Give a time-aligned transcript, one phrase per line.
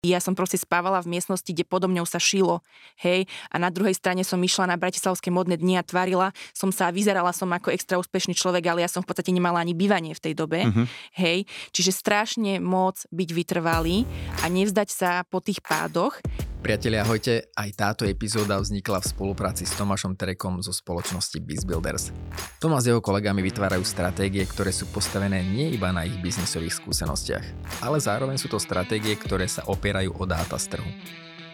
[0.00, 2.64] Ja som proste spávala v miestnosti, kde podo mňou sa šilo,
[3.04, 6.88] hej, a na druhej strane som išla na Bratislavské modné dni a tvarila som sa
[6.88, 10.16] a vyzerala som ako extra úspešný človek, ale ja som v podstate nemala ani bývanie
[10.16, 10.88] v tej dobe, uh-huh.
[11.20, 11.44] hej.
[11.76, 14.08] Čiže strašne moc byť vytrvalý
[14.40, 16.16] a nevzdať sa po tých pádoch.
[16.60, 17.48] Priatelia, ahojte.
[17.56, 22.12] Aj táto epizóda vznikla v spolupráci s Tomášom Terekom zo spoločnosti BizBuilders.
[22.60, 27.44] Tomás s jeho kolegami vytvárajú stratégie, ktoré sú postavené nie iba na ich biznisových skúsenostiach,
[27.80, 30.90] ale zároveň sú to stratégie, ktoré sa opierajú o dáta z trhu.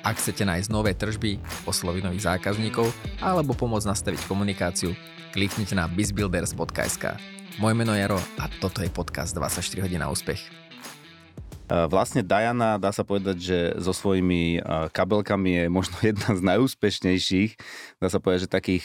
[0.02, 1.38] Ak chcete nájsť nové tržby,
[1.70, 2.90] osloviť nových zákazníkov
[3.22, 4.90] alebo pomôcť nastaviť komunikáciu,
[5.30, 7.14] kliknite na bizbuilders.sk.
[7.62, 10.65] Moje meno je Jaro a toto je podcast 24 hodín na úspech.
[11.66, 14.62] Vlastne Diana, dá sa povedať, že so svojimi
[14.94, 17.50] kabelkami je možno jedna z najúspešnejších,
[17.98, 18.84] dá sa povedať, že takých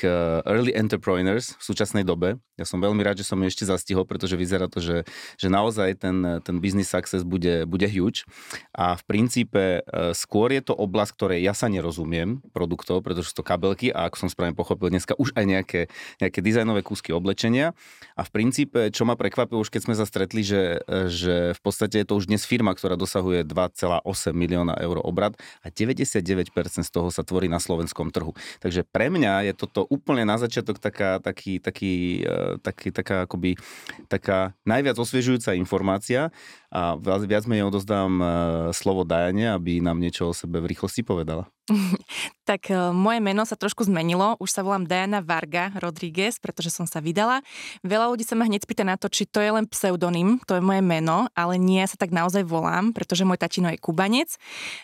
[0.50, 2.42] early entrepreneurs v súčasnej dobe.
[2.58, 5.06] Ja som veľmi rád, že som ju ešte zastihol, pretože vyzerá to, že,
[5.38, 8.26] že naozaj ten, ten business success bude, bude huge.
[8.74, 9.86] A v princípe
[10.18, 14.26] skôr je to oblasť, ktorej ja sa nerozumiem produktov, pretože sú to kabelky a ako
[14.26, 15.82] som správne pochopil, dneska už aj nejaké,
[16.18, 17.78] nejaké dizajnové kúsky oblečenia.
[18.18, 22.02] A v princípe, čo ma prekvapilo už keď sme sa stretli, že, že v podstate
[22.02, 26.92] je to už dnes firma, firma, ktorá dosahuje 2,8 milióna eur obrad a 99% z
[26.92, 28.32] toho sa tvorí na slovenskom trhu.
[28.64, 33.60] Takže pre mňa je toto úplne na začiatok taká, taký, taký, e, taký, taká, akoby,
[34.08, 36.32] taká najviac osviežujúca informácia
[36.72, 38.26] a viac menej odozdám e,
[38.72, 41.52] slovo Dajane, aby nám niečo o sebe v rýchlosti povedala.
[42.50, 44.40] tak e, moje meno sa trošku zmenilo.
[44.40, 47.44] Už sa volám Diana Varga Rodriguez, pretože som sa vydala.
[47.84, 50.64] Veľa ľudí sa ma hneď pýta na to, či to je len pseudonym, to je
[50.64, 54.32] moje meno, ale nie, ja sa tak naozaj volám, pretože môj tatino je kubanec.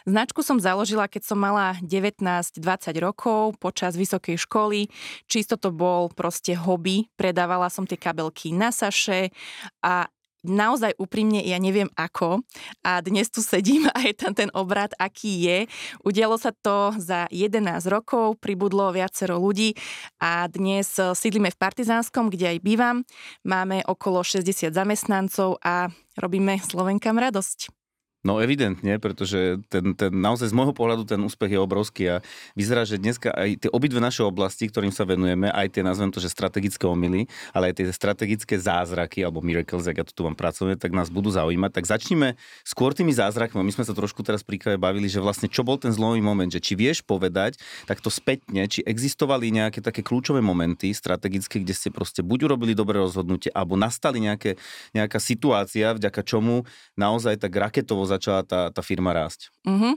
[0.03, 2.59] Značku som založila, keď som mala 19-20
[2.99, 4.91] rokov počas vysokej školy.
[5.31, 7.07] Čisto to bol proste hobby.
[7.15, 9.31] Predávala som tie kabelky na saše
[9.79, 10.11] a
[10.47, 12.41] naozaj úprimne ja neviem ako
[12.81, 15.59] a dnes tu sedím a je tam ten obrad, aký je.
[16.01, 19.75] Udialo sa to za 11 rokov, pribudlo viacero ľudí
[20.23, 23.03] a dnes eh, sídlime v Partizánskom, kde aj bývam.
[23.43, 27.86] Máme okolo 60 zamestnancov a robíme Slovenkám radosť.
[28.25, 32.15] No evidentne, pretože ten, ten, naozaj z môjho pohľadu ten úspech je obrovský a
[32.57, 36.17] vyzerá, že dneska aj tie obidve naše oblasti, ktorým sa venujeme, aj tie nazvem to,
[36.17, 40.33] že strategické omily, ale aj tie strategické zázraky alebo miracles, ak ja to tu vám
[40.33, 41.77] pracujem, tak nás budú zaujímať.
[41.77, 42.33] Tak začneme
[42.65, 43.61] skôr tými zázrakmi.
[43.61, 46.57] My sme sa trošku teraz pri bavili, že vlastne čo bol ten zlomový moment, že
[46.57, 52.25] či vieš povedať takto spätne, či existovali nejaké také kľúčové momenty strategické, kde ste proste
[52.25, 54.57] buď urobili dobré rozhodnutie, alebo nastali nejaké,
[54.97, 56.65] nejaká situácia, vďaka čomu
[56.97, 59.51] naozaj tak raketovo začala tá, tá firma rásť?
[59.67, 59.93] Mm-hmm.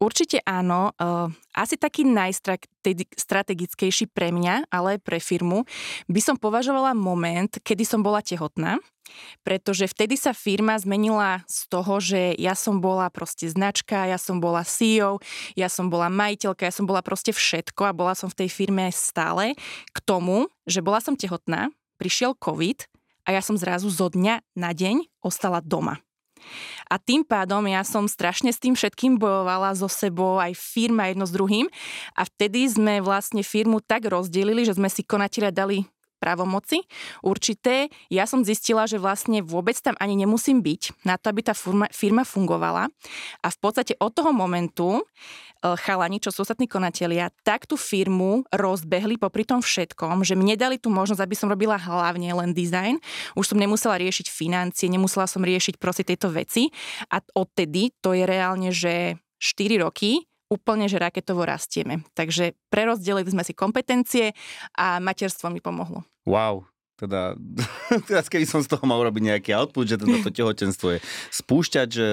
[0.00, 0.92] Určite áno.
[1.56, 5.64] Asi taký najstrategickejší pre mňa, ale aj pre firmu,
[6.08, 8.80] by som považovala moment, kedy som bola tehotná,
[9.42, 14.38] pretože vtedy sa firma zmenila z toho, že ja som bola proste značka, ja som
[14.38, 15.18] bola CEO,
[15.58, 18.86] ja som bola majiteľka, ja som bola proste všetko a bola som v tej firme
[18.94, 19.58] stále
[19.90, 22.86] k tomu, že bola som tehotná, prišiel COVID
[23.28, 26.00] a ja som zrazu zo dňa na deň ostala doma.
[26.90, 31.24] A tým pádom ja som strašne s tým všetkým bojovala so sebou, aj firma jedno
[31.28, 31.66] s druhým.
[32.16, 35.86] A vtedy sme vlastne firmu tak rozdelili, že sme si konatelia dali
[36.20, 36.84] právomoci
[37.24, 37.88] určité.
[38.12, 41.88] Ja som zistila, že vlastne vôbec tam ani nemusím byť na to, aby tá firma,
[41.88, 42.92] firma fungovala.
[43.40, 45.00] A v podstate od toho momentu
[45.60, 50.80] chalani, čo sú ostatní konatelia, tak tú firmu rozbehli popri tom všetkom, že mi nedali
[50.80, 52.96] tú možnosť, aby som robila hlavne len design.
[53.36, 56.72] Už som nemusela riešiť financie, nemusela som riešiť proste tieto veci.
[57.12, 62.02] A odtedy to je reálne, že 4 roky úplne, že raketovo rastieme.
[62.16, 64.34] Takže prerozdelili sme si kompetencie
[64.74, 66.02] a materstvo mi pomohlo.
[66.26, 66.69] Wow,
[67.00, 67.34] teda,
[68.08, 70.98] teraz keby som z toho mal robiť nejaký output, že teda to tehotenstvo je
[71.32, 72.08] spúšťať že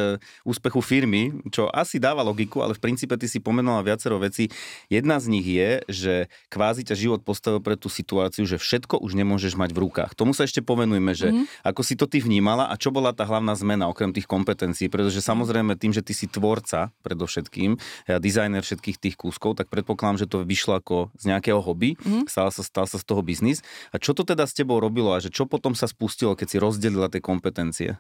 [0.48, 4.48] úspechu firmy, čo asi dáva logiku, ale v princípe ty si pomenovala viacero veci.
[4.88, 6.14] Jedna z nich je, že
[6.48, 10.16] kvázi ťa život postavil pre tú situáciu, že všetko už nemôžeš mať v rukách.
[10.16, 11.68] Tomu sa ešte pomenujme, že mm-hmm.
[11.68, 15.20] ako si to ty vnímala a čo bola tá hlavná zmena okrem tých kompetencií, pretože
[15.20, 17.76] samozrejme tým, že ty si tvorca predovšetkým,
[18.22, 22.30] dizajner všetkých tých kúskov, tak predpokladám, že to vyšlo ako z nejakého hobby, mm-hmm.
[22.30, 23.66] stal sa, stal sa z toho biznis.
[23.92, 26.58] A čo to teda s tebou robilo a že čo potom sa spustilo, keď si
[26.58, 27.98] rozdelila tie kompetencie?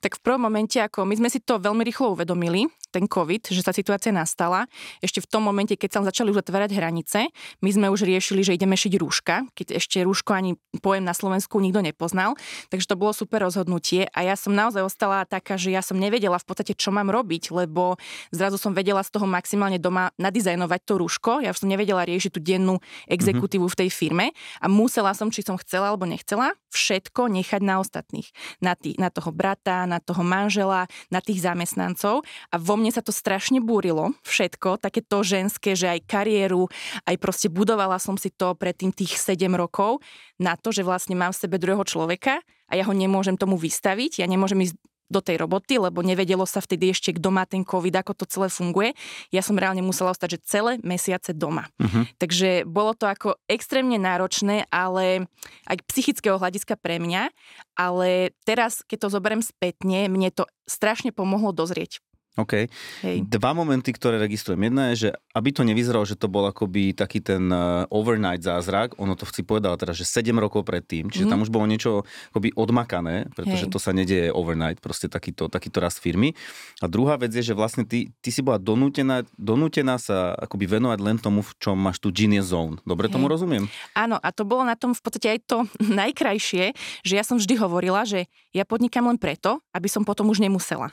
[0.00, 3.60] Tak v prvom momente, ako my sme si to veľmi rýchlo uvedomili, ten COVID, že
[3.60, 4.64] sa situácia nastala.
[5.04, 7.28] Ešte v tom momente, keď sa začali už otvárať hranice,
[7.60, 11.60] my sme už riešili, že ideme šiť rúška, keď ešte rúško ani pojem na Slovensku
[11.60, 12.38] nikto nepoznal.
[12.72, 16.40] Takže to bolo super rozhodnutie a ja som naozaj ostala taká, že ja som nevedela
[16.40, 18.00] v podstate, čo mám robiť, lebo
[18.32, 21.32] zrazu som vedela z toho maximálne doma nadizajnovať to rúško.
[21.44, 22.80] Ja som nevedela riešiť tú dennú
[23.10, 23.76] exekutívu mm-hmm.
[23.76, 24.26] v tej firme
[24.62, 28.28] a musela som, či som chcela alebo nechcela, všetko nechať na ostatných.
[28.64, 32.20] Na, tý, na toho brata brata, na toho manžela, na tých zamestnancov.
[32.52, 36.68] A vo mne sa to strašne búrilo, všetko, také to ženské, že aj kariéru,
[37.08, 40.04] aj proste budovala som si to predtým tých 7 rokov
[40.36, 44.20] na to, že vlastne mám v sebe druhého človeka a ja ho nemôžem tomu vystaviť,
[44.20, 44.76] ja nemôžem ísť
[45.06, 48.48] do tej roboty, lebo nevedelo sa vtedy ešte, kto má ten COVID, ako to celé
[48.50, 48.90] funguje.
[49.30, 51.70] Ja som reálne musela ostať, že celé mesiace doma.
[51.78, 52.06] Uh-huh.
[52.18, 55.30] Takže bolo to ako extrémne náročné, ale
[55.70, 57.30] aj psychického hľadiska pre mňa,
[57.78, 62.02] ale teraz, keď to zoberiem spätne, mne to strašne pomohlo dozrieť.
[62.36, 62.68] OK.
[63.00, 63.24] Hej.
[63.24, 64.68] Dva momenty, ktoré registrujem.
[64.68, 68.92] Jedna je, že aby to nevyzeralo, že to bol akoby taký ten uh, overnight zázrak,
[69.00, 71.30] ono to si povedala teraz, že 7 rokov predtým, čiže mm.
[71.32, 72.04] tam už bolo niečo
[72.36, 73.72] akoby odmakané, pretože Hej.
[73.72, 76.36] to sa nedieje overnight, proste takýto, takýto rast firmy.
[76.84, 80.98] A druhá vec je, že vlastne ty, ty si bola donútená, donútená sa akoby venovať
[81.00, 82.76] len tomu, v čom máš tu genius zone.
[82.84, 83.16] Dobre Hej.
[83.16, 83.64] tomu rozumiem?
[83.96, 85.58] Áno, a to bolo na tom v podstate aj to
[86.04, 90.44] najkrajšie, že ja som vždy hovorila, že ja podnikám len preto, aby som potom už
[90.44, 90.92] nemusela.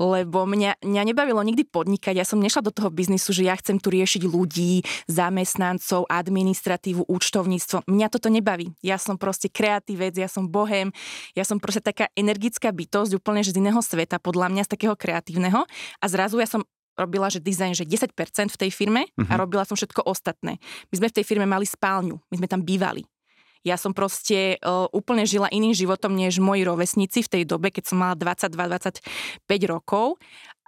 [0.00, 2.14] Lebo mňa mňa nebavilo nikdy podnikať.
[2.14, 7.88] Ja som nešla do toho biznisu, že ja chcem tu riešiť ľudí, zamestnancov, administratívu, účtovníctvo.
[7.90, 8.70] Mňa toto nebaví.
[8.82, 10.94] Ja som proste kreatívec, ja som bohem,
[11.34, 15.66] ja som proste taká energická bytosť úplne z iného sveta, podľa mňa z takého kreatívneho.
[15.98, 16.62] A zrazu ja som
[16.98, 18.10] robila, že dizajn, že 10%
[18.50, 19.30] v tej firme uh-huh.
[19.30, 19.40] a mhm.
[19.40, 20.58] robila som všetko ostatné.
[20.90, 23.06] My sme v tej firme mali spálňu, my sme tam bývali.
[23.66, 27.90] Ja som proste uh, úplne žila iným životom než moji rovesníci v tej dobe, keď
[27.90, 29.02] som mala 22-25
[29.66, 30.14] rokov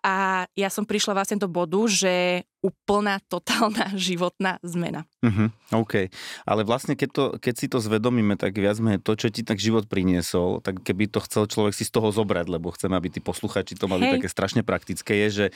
[0.00, 5.08] a ja som prišla vlastne do bodu, že úplná, totálna životná zmena.
[5.24, 6.08] Uh-huh, OK.
[6.44, 9.60] Ale vlastne, keď, to, keď si to zvedomíme, tak viac menej to, čo ti tak
[9.60, 13.20] život priniesol, tak keby to chcel človek si z toho zobrať, lebo chceme, aby tí
[13.20, 14.20] posluchači to mali Hej.
[14.20, 15.46] také strašne praktické, je, že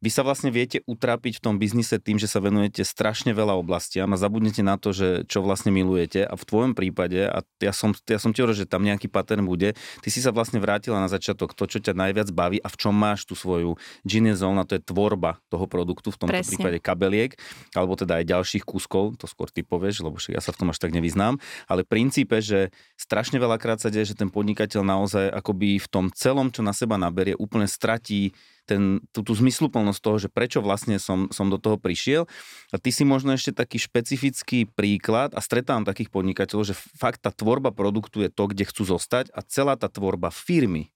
[0.00, 4.08] vy sa vlastne viete utrápiť v tom biznise tým, že sa venujete strašne veľa oblastiam
[4.08, 6.24] a zabudnete na to, že čo vlastne milujete.
[6.24, 9.44] A v tvojom prípade, a ja som, ja som ti hovoril, že tam nejaký pattern
[9.44, 11.52] bude, ty si sa vlastne vrátila na začiatok.
[11.52, 14.80] To, čo ťa najviac baví a v čom máš tú svoju genius zone, a to
[14.80, 16.48] je tvorba toho produktu, v tomto Presne.
[16.56, 17.36] prípade kabeliek,
[17.76, 20.80] alebo teda aj ďalších kúskov, to skôr ty povieš, lebo ja sa v tom až
[20.80, 21.36] tak nevyznám,
[21.68, 26.48] ale princípe, že strašne veľakrát sa deje, že ten podnikateľ naozaj akoby v tom celom,
[26.48, 28.32] čo na seba naberie, úplne stratí
[28.70, 32.30] ten, tú, tú zmysluplnosť toho, že prečo vlastne som, som do toho prišiel.
[32.70, 37.34] A ty si možno ešte taký špecifický príklad a stretávam takých podnikateľov, že fakt tá
[37.34, 40.94] tvorba produktu je to, kde chcú zostať a celá tá tvorba firmy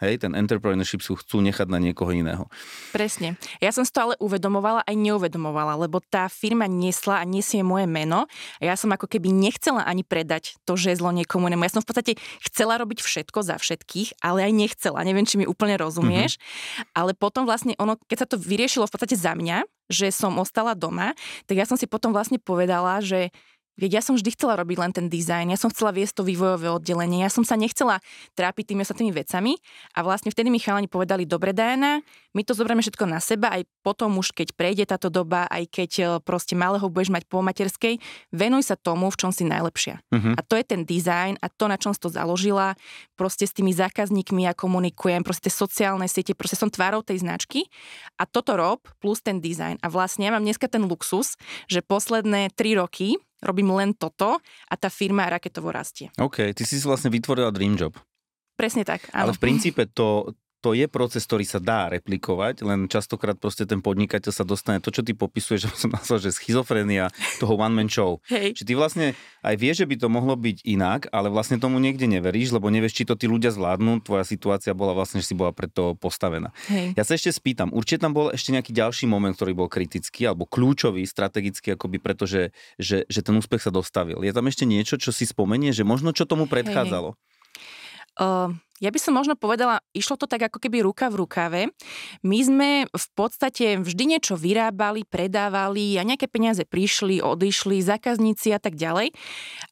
[0.00, 2.48] Hej, ten entrepreneurship sú chcú nechať na niekoho iného.
[2.88, 3.36] Presne.
[3.60, 7.84] Ja som si to ale uvedomovala aj neuvedomovala, lebo tá firma niesla a nesie moje
[7.84, 8.24] meno
[8.58, 11.68] a ja som ako keby nechcela ani predať to žezlo niekomu inému.
[11.68, 12.12] Ja som v podstate
[12.48, 15.04] chcela robiť všetko za všetkých, ale aj nechcela.
[15.04, 16.40] Neviem, či mi úplne rozumieš.
[16.40, 16.96] Mm-hmm.
[16.96, 20.72] Ale potom vlastne ono, keď sa to vyriešilo v podstate za mňa, že som ostala
[20.78, 21.12] doma,
[21.44, 23.34] tak ja som si potom vlastne povedala, že
[23.78, 26.68] Veď ja som vždy chcela robiť len ten dizajn, ja som chcela viesť to vývojové
[26.68, 28.02] oddelenie, ja som sa nechcela
[28.34, 29.56] trápiť tými ostatnými vecami
[29.96, 33.66] a vlastne vtedy mi chalani povedali, dobre Diana, my to zoberieme všetko na seba, aj
[33.82, 37.98] potom už keď prejde táto doba, aj keď e, proste malého budeš mať po materskej,
[38.30, 39.98] venuj sa tomu, v čom si najlepšia.
[40.12, 40.34] Uh-huh.
[40.38, 42.78] A to je ten dizajn a to, na čom si to založila,
[43.18, 47.66] proste s tými zákazníkmi ja komunikujem, proste sociálne siete, proste som tvárou tej značky
[48.14, 49.82] a toto rob plus ten dizajn.
[49.82, 51.34] A vlastne ja mám dneska ten luxus,
[51.66, 56.12] že posledné tri roky robím len toto a tá firma raketovo rastie.
[56.20, 57.96] OK, ty si si vlastne vytvorila dream job.
[58.56, 59.32] Presne tak, áno.
[59.32, 63.80] Ale v princípe to, to je proces, ktorý sa dá replikovať, len častokrát proste ten
[63.80, 67.08] podnikateľ sa dostane to, čo ty popisuješ, že som nazval, že schizofrenia
[67.40, 68.20] toho one-man show.
[68.28, 68.60] Hej.
[68.60, 72.04] Či ty vlastne aj vieš, že by to mohlo byť inak, ale vlastne tomu niekde
[72.04, 74.04] neveríš, lebo nevieš, či to tí ľudia zvládnu.
[74.04, 76.52] Tvoja situácia bola vlastne, že si bola preto postavená.
[76.68, 76.92] Hej.
[76.94, 80.44] Ja sa ešte spýtam, určite tam bol ešte nejaký ďalší moment, ktorý bol kritický alebo
[80.44, 84.20] kľúčový, strategický, akoby pretože že, že ten úspech sa dostavil.
[84.20, 87.16] Je tam ešte niečo, čo si spomenie, že možno čo tomu predchádzalo?
[87.16, 87.29] Hej.
[88.20, 91.60] Uh, ja by som možno povedala, išlo to tak ako keby ruka v rukave.
[92.24, 98.60] My sme v podstate vždy niečo vyrábali, predávali a nejaké peniaze prišli, odišli, zákazníci a
[98.60, 99.12] tak ďalej.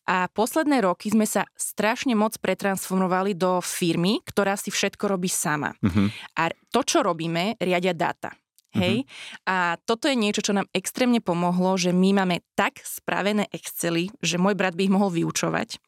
[0.05, 5.73] A posledné roky sme sa strašne moc pretransformovali do firmy, ktorá si všetko robí sama.
[5.81, 6.13] Uh-huh.
[6.37, 8.37] A to, čo robíme, riadia dáta.
[8.79, 8.97] Hej?
[9.03, 9.51] Uh-huh.
[9.51, 14.39] A toto je niečo, čo nám extrémne pomohlo, že my máme tak spravené Excely, že
[14.41, 15.79] môj brat by ich mohol vyučovať.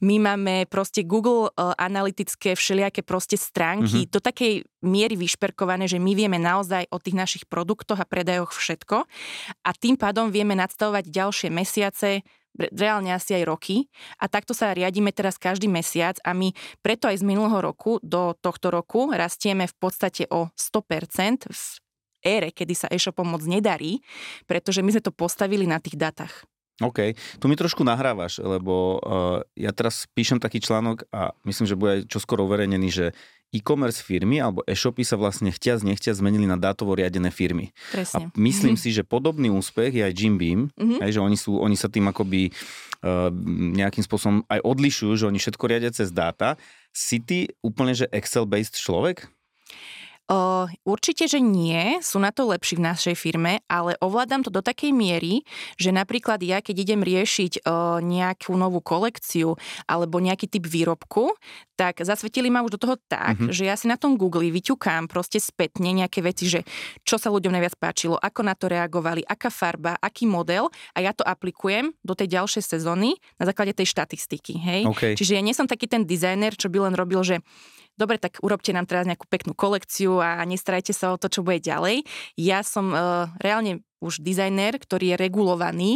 [0.00, 4.12] My máme proste Google uh, analytické všelijaké proste stránky uh-huh.
[4.12, 8.96] do takej miery vyšperkované, že my vieme naozaj o tých našich produktoch a predajoch všetko
[9.66, 12.22] a tým pádom vieme nadstavovať ďalšie mesiace,
[12.58, 13.86] reálne asi aj roky
[14.18, 16.50] a takto sa riadíme teraz každý mesiac a my
[16.82, 21.62] preto aj z minulého roku do tohto roku rastieme v podstate o 100% v
[22.22, 24.02] ére, kedy sa e-shopom moc nedarí,
[24.44, 26.46] pretože my sme to postavili na tých datách.
[26.78, 31.74] OK, tu mi trošku nahrávaš, lebo uh, ja teraz píšem taký článok a myslím, že
[31.74, 33.06] bude aj čoskoro uverejnený, že
[33.50, 37.74] e-commerce firmy alebo e-shopy sa vlastne chtia nechtia zmenili na dátovo riadené firmy.
[37.90, 38.30] Presne.
[38.30, 41.02] A myslím si, že podobný úspech je aj Jim Beam, mm-hmm.
[41.02, 42.54] aj, že oni, sú, oni sa tým akoby
[43.02, 43.32] uh,
[43.74, 46.54] nejakým spôsobom aj odlišujú, že oni všetko riadia cez dáta.
[46.94, 49.26] Si ty úplne, že Excel-based človek?
[50.28, 54.60] Uh, určite, že nie, sú na to lepší v našej firme, ale ovládam to do
[54.60, 55.40] takej miery,
[55.80, 59.56] že napríklad ja, keď idem riešiť uh, nejakú novú kolekciu
[59.88, 61.32] alebo nejaký typ výrobku,
[61.80, 63.56] tak zasvetili ma už do toho tak, mm-hmm.
[63.56, 66.60] že ja si na tom Google vyťukám proste spätne nejaké veci, že
[67.08, 71.16] čo sa ľuďom najviac páčilo, ako na to reagovali, aká farba, aký model a ja
[71.16, 74.60] to aplikujem do tej ďalšej sezóny na základe tej štatistiky.
[74.60, 74.80] Hej?
[74.92, 75.12] Okay.
[75.16, 77.40] Čiže ja nie som taký ten dizajner, čo by len robil, že
[77.98, 81.60] dobre, tak urobte nám teraz nejakú peknú kolekciu a nestarajte sa o to, čo bude
[81.60, 82.06] ďalej.
[82.38, 85.92] Ja som uh, reálne už dizajner, ktorý je regulovaný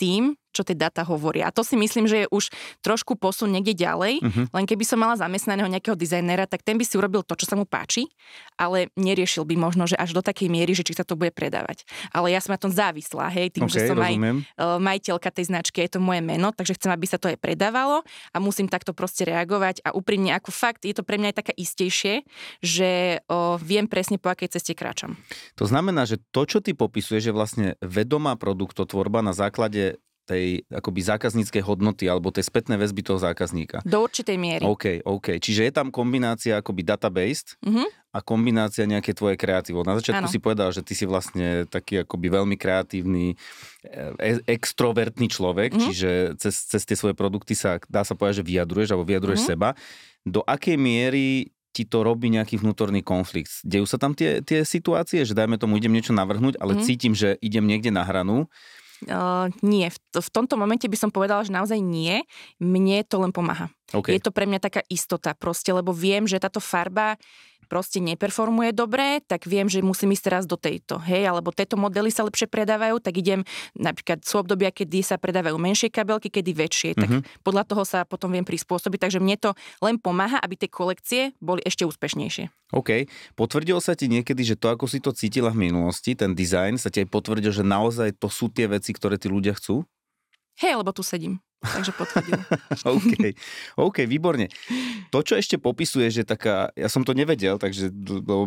[0.00, 1.48] tým, čo tie data hovoria.
[1.48, 2.50] A to si myslím, že je už
[2.82, 4.44] trošku posun niekde ďalej, uh-huh.
[4.50, 7.54] len keby som mala zamestnaného nejakého dizajnera, tak ten by si urobil to, čo sa
[7.54, 8.10] mu páči,
[8.58, 11.86] ale neriešil by možno, že až do takej miery, že či sa to bude predávať.
[12.10, 14.42] Ale ja som na tom závislá, hej, tým, okay, že som rozumiem.
[14.58, 17.38] aj uh, majiteľka tej značky, je to moje meno, takže chcem, aby sa to aj
[17.38, 18.02] predávalo
[18.34, 21.52] a musím takto proste reagovať a úprimne ako fakt, je to pre mňa aj taká
[21.54, 22.26] istejšie,
[22.60, 25.14] že uh, viem presne po akej ceste kráčam.
[25.56, 31.00] To znamená, že to, čo ty popisuješ, je vlastne vedomá produktotvorba na základe tej akoby
[31.02, 33.82] zákazníckej hodnoty alebo tej spätnej väzby toho zákazníka.
[33.82, 34.62] Do určitej miery.
[34.62, 35.42] OK, OK.
[35.42, 38.14] Čiže je tam kombinácia akoby database mm-hmm.
[38.14, 39.82] a kombinácia nejaké tvoje kreatívo.
[39.82, 40.32] Na začiatku ano.
[40.32, 43.34] si povedal, že ty si vlastne taký akoby veľmi kreatívny,
[44.22, 45.84] e- extrovertný človek, mm-hmm.
[45.90, 49.58] čiže cez, cez tie svoje produkty sa, dá sa povedať, že vyjadruješ alebo vyjadruješ mm-hmm.
[49.58, 49.74] seba.
[50.22, 53.62] Do akej miery ti to robí nejaký vnútorný konflikt.
[53.62, 56.82] Dejú sa tam tie, tie situácie, že dajme tomu, idem niečo navrhnúť, ale mm.
[56.82, 58.50] cítim, že idem niekde na hranu
[59.08, 62.20] Uh, nie, v, v tomto momente by som povedala, že naozaj nie.
[62.60, 63.72] Mne to len pomáha.
[63.90, 64.16] Okay.
[64.16, 67.16] Je to pre mňa taká istota proste, lebo viem, že táto farba
[67.70, 72.10] proste neperformuje dobre, tak viem, že musím ísť teraz do tejto, hej, alebo tieto modely
[72.10, 73.46] sa lepšie predávajú, tak idem,
[73.78, 77.46] napríklad sú obdobia, kedy sa predávajú menšie kabelky, kedy väčšie, tak mm-hmm.
[77.46, 81.62] podľa toho sa potom viem prispôsobiť, takže mne to len pomáha, aby tie kolekcie boli
[81.62, 82.50] ešte úspešnejšie.
[82.74, 83.06] OK.
[83.38, 86.90] Potvrdilo sa ti niekedy, že to, ako si to cítila v minulosti, ten dizajn, sa
[86.90, 89.86] ti aj potvrdil, že naozaj to sú tie veci, ktoré tí ľudia chcú?
[90.58, 91.42] Hej, lebo tu sedím.
[91.60, 92.40] Takže potvrdil.
[92.96, 93.36] OK,
[93.76, 94.48] OK, výborne.
[95.12, 97.92] To, čo ešte popisuje, že taká, ja som to nevedel, takže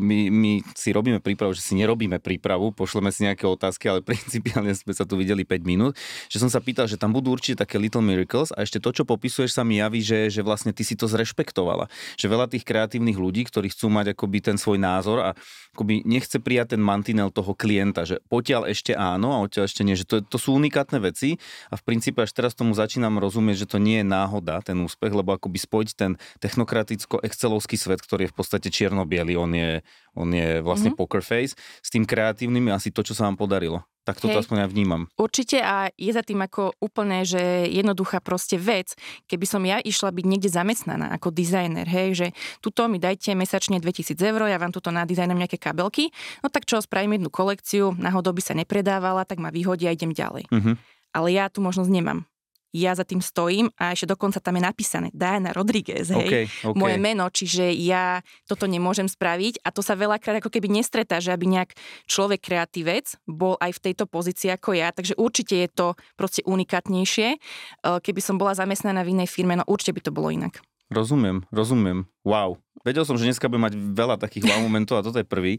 [0.01, 4.73] my, my si robíme prípravu, že si nerobíme prípravu, pošleme si nejaké otázky, ale principiálne
[4.73, 5.93] sme sa tu videli 5 minút,
[6.25, 9.03] že som sa pýtal, že tam budú určite také little miracles a ešte to, čo
[9.05, 11.93] popisuješ sa mi javí, že, že vlastne ty si to zrešpektovala.
[12.17, 15.29] Že veľa tých kreatívnych ľudí, ktorí chcú mať akoby ten svoj názor a
[15.73, 19.97] akoby nechce prijať ten mantinel toho klienta, že potiaľ ešte áno a odtiaľ ešte nie,
[19.97, 23.67] že to, to sú unikátne veci a v princípe až teraz tomu začína začínam rozumieť,
[23.67, 28.31] že to nie je náhoda, ten úspech, lebo akoby spojiť ten technokraticko-excelovský svet, ktorý je
[28.31, 29.83] v podstate čierno on je,
[30.15, 31.03] on je vlastne mm-hmm.
[31.03, 33.83] poker face, s tým kreatívnym je asi to, čo sa vám podarilo.
[34.07, 34.47] Tak toto Hej.
[34.47, 35.07] aspoň ja vnímam.
[35.15, 38.95] Určite a je za tým ako úplne, že jednoduchá proste vec.
[39.31, 42.27] Keby som ja išla byť niekde zamestnaná ako dizajner, hej, že
[42.59, 46.11] tuto mi dajte mesačne 2000 eur, ja vám tuto nadizajnujem nejaké kabelky,
[46.43, 50.11] no tak čo, spravím jednu kolekciu, náhodou by sa nepredávala, tak ma vyhodia a idem
[50.11, 50.51] ďalej.
[50.51, 50.75] Uh-huh.
[51.15, 52.27] Ale ja tu možnosť nemám
[52.73, 56.73] ja za tým stojím a ešte dokonca tam je napísané Diana Rodriguez, hej, okay, okay.
[56.73, 61.29] moje meno, čiže ja toto nemôžem spraviť a to sa veľakrát ako keby nestretá, že
[61.29, 61.77] aby nejak
[62.09, 65.87] človek kreatívec bol aj v tejto pozícii ako ja, takže určite je to
[66.17, 67.37] proste unikátnejšie.
[67.85, 70.57] Keby som bola zamestnaná v inej firme, no určite by to bolo inak.
[70.93, 72.05] Rozumiem, rozumiem.
[72.21, 72.61] Wow.
[72.83, 75.57] Vedel som, že dneska budem mať veľa takých wow momentov a toto je prvý.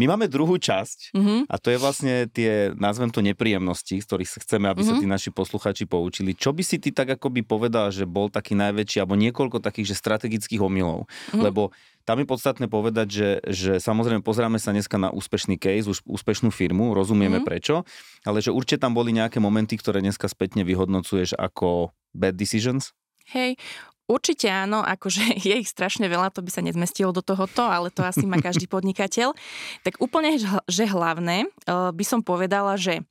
[0.00, 1.40] My máme druhú časť mm-hmm.
[1.48, 4.96] a to je vlastne tie, nazvem to nepríjemnosti, z ktorých chceme, aby mm-hmm.
[4.96, 6.32] sa tí naši posluchači poučili.
[6.36, 9.92] Čo by si ty tak ako by povedal, že bol taký najväčší, alebo niekoľko takých,
[9.92, 11.08] že strategických omylov?
[11.08, 11.44] Mm-hmm.
[11.44, 11.76] Lebo
[12.08, 16.48] tam je podstatné povedať, že, že samozrejme pozráme sa dneska na úspešný case, už úspešnú
[16.52, 17.48] firmu, rozumieme mm-hmm.
[17.48, 17.84] prečo,
[18.24, 22.96] ale že určite tam boli nejaké momenty, ktoré dneska spätne vyhodnocuješ ako bad decisions?
[23.26, 23.58] Hej,
[24.06, 28.06] Určite áno, akože je ich strašne veľa, to by sa nezmestilo do tohoto, ale to
[28.06, 29.34] asi má každý podnikateľ.
[29.86, 33.02] Tak úplne, že hlavné, eh, by som povedala, že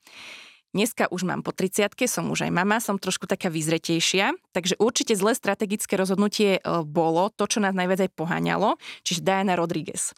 [0.76, 5.16] Dneska už mám po 30 som už aj mama, som trošku taká vyzretejšia, takže určite
[5.16, 8.76] zlé strategické rozhodnutie eh, bolo to, čo nás najviac aj poháňalo,
[9.08, 10.12] čiže Diana Rodriguez.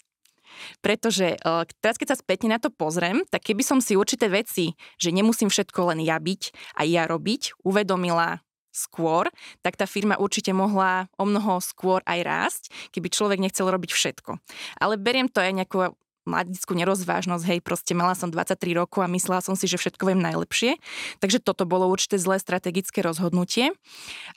[0.81, 4.73] Pretože eh, teraz, keď sa spätne na to pozriem, tak keby som si určité veci,
[4.97, 8.41] že nemusím všetko len ja byť a ja robiť, uvedomila
[8.77, 9.33] skôr,
[9.65, 14.37] tak tá firma určite mohla o mnoho skôr aj rásť, keby človek nechcel robiť všetko.
[14.77, 15.77] Ale beriem to aj nejakú
[16.27, 20.19] mladickú nerozvážnosť, hej, proste mala som 23 rokov a myslela som si, že všetko viem
[20.19, 20.75] najlepšie.
[21.23, 23.71] Takže toto bolo určite zlé strategické rozhodnutie.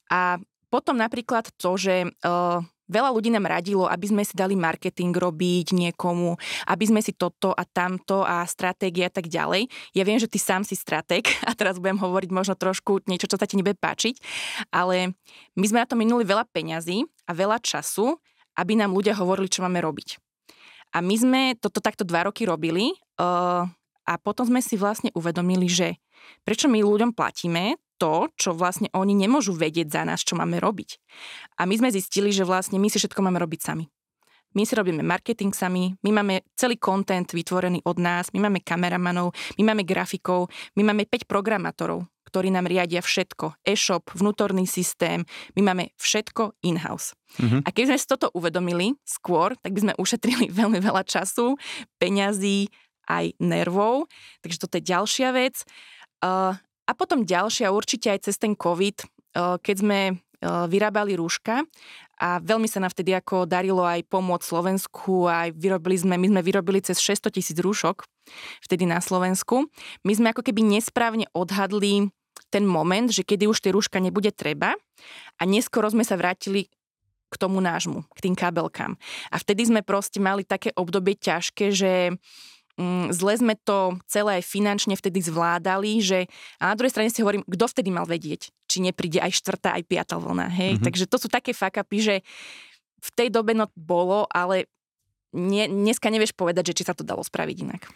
[0.06, 0.38] A
[0.70, 5.72] potom napríklad to, že uh, veľa ľudí nám radilo, aby sme si dali marketing robiť
[5.72, 6.34] niekomu,
[6.66, 9.70] aby sme si toto a tamto a stratégia a tak ďalej.
[9.94, 13.38] Ja viem, že ty sám si stratég a teraz budem hovoriť možno trošku niečo, čo
[13.38, 14.18] sa ti nebude páčiť,
[14.74, 15.14] ale
[15.54, 18.18] my sme na to minuli veľa peňazí a veľa času,
[18.58, 20.18] aby nám ľudia hovorili, čo máme robiť.
[20.90, 22.90] A my sme toto takto dva roky robili
[23.22, 23.62] uh,
[24.02, 26.02] a potom sme si vlastne uvedomili, že
[26.42, 30.96] prečo my ľuďom platíme to, čo vlastne oni nemôžu vedieť za nás, čo máme robiť.
[31.60, 33.84] A my sme zistili, že vlastne my si všetko máme robiť sami.
[34.50, 39.30] My si robíme marketing sami, my máme celý content vytvorený od nás, my máme kameramanov,
[39.54, 43.62] my máme grafikov, my máme 5 programátorov, ktorí nám riadia všetko.
[43.62, 45.22] E-shop, vnútorný systém,
[45.54, 47.14] my máme všetko in-house.
[47.38, 47.62] Mm-hmm.
[47.62, 51.54] A keď sme si toto uvedomili skôr, tak by sme ušetrili veľmi veľa času,
[52.02, 52.66] peňazí,
[53.06, 54.10] aj nervov.
[54.42, 55.62] Takže toto je ďalšia vec.
[56.22, 56.58] Uh,
[56.90, 59.06] a potom ďalšia, určite aj cez ten COVID,
[59.38, 61.62] uh, keď sme uh, vyrábali rúška
[62.18, 66.42] a veľmi sa nám vtedy ako darilo aj pomôcť Slovensku a vyrobili sme, my sme
[66.42, 68.02] vyrobili cez 600 tisíc rúšok
[68.66, 69.70] vtedy na Slovensku.
[70.02, 72.10] My sme ako keby nesprávne odhadli
[72.50, 74.74] ten moment, že kedy už tie rúška nebude treba
[75.38, 76.66] a neskoro sme sa vrátili
[77.30, 78.98] k tomu nášmu, k tým kabelkám.
[79.30, 82.59] A vtedy sme proste mali také obdobie ťažké, že Mm,
[83.12, 86.18] zle sme to celé aj finančne vtedy zvládali, že
[86.58, 89.84] a na druhej strane si hovorím, kto vtedy mal vedieť, či nepríde aj štvrtá, aj
[89.86, 90.76] piatá vlna, hej?
[90.76, 90.86] Mm-hmm.
[90.86, 92.16] Takže to sú také fakapy, že
[93.00, 94.68] v tej dobe no bolo, ale
[95.30, 97.86] nie, dneska nevieš povedať, že či sa to dalo spraviť inak.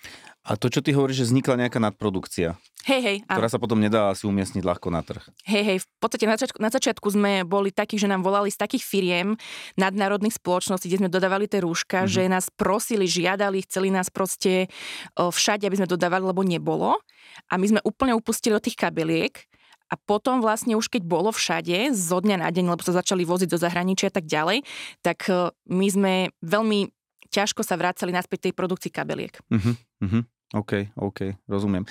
[0.44, 4.12] A to, čo ty hovoríš, že vznikla nejaká nadprodukcia, hej, hej, ktorá sa potom nedá
[4.12, 5.24] asi umiestniť ľahko na trh.
[5.48, 8.60] Hej, hej, v podstate na začiatku, na začiatku sme boli takí, že nám volali z
[8.60, 9.40] takých firiem
[9.80, 12.12] nadnárodných spoločností, kde sme dodávali tie rúška, mm-hmm.
[12.12, 14.68] že nás prosili, žiadali, chceli nás proste
[15.16, 17.00] všade, aby sme dodávali, lebo nebolo.
[17.48, 19.48] A my sme úplne upustili od tých kabeliek.
[19.92, 23.48] A potom vlastne už keď bolo všade, zo dňa na deň, lebo sa začali voziť
[23.48, 24.64] do zahraničia a tak ďalej,
[25.04, 25.28] tak
[25.68, 26.88] my sme veľmi
[27.34, 29.34] ťažko sa vracali naspäť tej produkcii kabeliek.
[29.50, 30.22] Uh-huh, uh-huh.
[30.54, 31.82] OK, OK, rozumiem.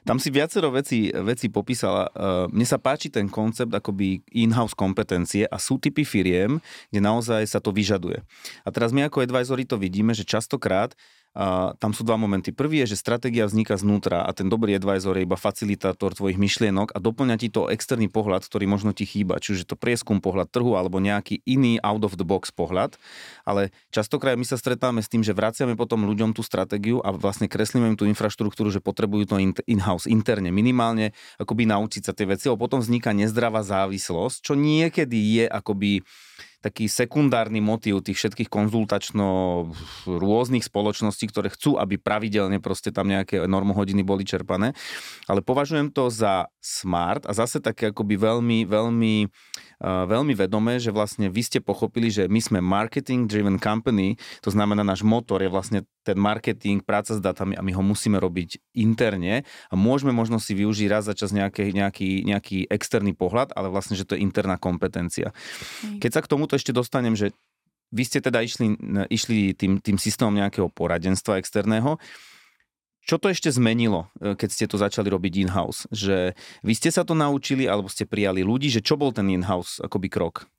[0.00, 2.08] Tam si viacero veci, veci popísala.
[2.16, 6.56] Uh, mne sa páči ten koncept akoby in-house kompetencie a sú typy firiem,
[6.88, 8.24] kde naozaj sa to vyžaduje.
[8.64, 10.96] A teraz my ako advisory to vidíme, že častokrát
[11.76, 12.48] tam sú dva momenty.
[12.56, 16.96] Prvý je, že stratégia vzniká znútra a ten dobrý advisor je iba facilitátor tvojich myšlienok
[16.96, 19.36] a doplňa ti to externý pohľad, ktorý možno ti chýba.
[19.36, 22.96] Čiže to prieskum pohľad trhu alebo nejaký iný out of the box pohľad.
[23.44, 27.52] Ale častokrát my sa stretáme s tým, že vraciame potom ľuďom tú stratégiu a vlastne
[27.52, 29.36] kreslíme im tú infraštruktúru, že potrebujú to
[29.68, 35.42] in-house, interne, minimálne akoby naučiť sa tie veci, a potom vzniká nezdravá závislosť, čo niekedy
[35.42, 36.00] je akoby
[36.66, 39.26] taký sekundárny motív tých všetkých konzultačno
[40.10, 44.74] rôznych spoločností, ktoré chcú, aby pravidelne proste tam nejaké normohodiny boli čerpané.
[45.30, 49.14] Ale považujem to za smart a zase také akoby veľmi, veľmi,
[49.78, 54.50] uh, veľmi vedomé, že vlastne vy ste pochopili, že my sme marketing driven company, to
[54.50, 58.62] znamená náš motor je vlastne ten marketing, práca s datami a my ho musíme robiť
[58.78, 63.70] interne a môžeme možno si využiť raz za čas nejaký, nejaký, nejaký externý pohľad, ale
[63.70, 65.34] vlastne, že to je interná kompetencia.
[65.98, 67.30] Keď sa k tomuto ešte dostanem, že
[67.94, 68.74] vy ste teda išli,
[69.12, 72.02] išli tým, tým systémom nejakého poradenstva externého.
[73.06, 75.86] Čo to ešte zmenilo, e, keď ste to začali robiť in-house?
[75.94, 76.34] Že
[76.66, 80.10] vy ste sa to naučili, alebo ste prijali ľudí, že čo bol ten in-house akoby
[80.10, 80.50] krok?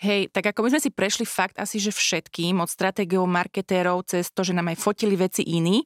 [0.00, 4.30] Hej, tak ako my sme si prešli fakt asi, že všetkým, od stratégiou marketérov cez
[4.34, 5.84] to, že nám aj fotili veci iní